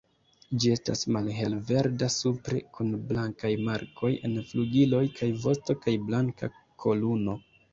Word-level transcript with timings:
Ĝi 0.61 0.69
estas 0.75 1.03
malhelverda 1.15 2.07
supre, 2.15 2.63
kun 2.77 2.89
blankaj 3.11 3.53
markoj 3.67 4.11
en 4.31 4.35
flugiloj 4.53 5.05
kaj 5.21 5.31
vosto 5.45 5.77
kaj 5.85 5.95
blanka 6.09 6.51
kolumo. 6.87 7.39